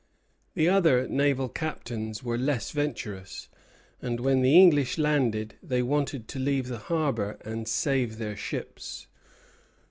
The 0.55 0.67
other 0.67 1.07
naval 1.07 1.47
captains 1.47 2.23
were 2.23 2.35
less 2.35 2.71
venturous; 2.71 3.49
and 4.01 4.19
when 4.19 4.41
the 4.41 4.59
English 4.59 4.97
landed, 4.97 5.57
they 5.61 5.83
wanted 5.83 6.27
to 6.29 6.39
leave 6.39 6.69
the 6.69 6.79
harbor 6.79 7.37
and 7.45 7.67
save 7.67 8.17
their 8.17 8.35
ships. 8.35 9.05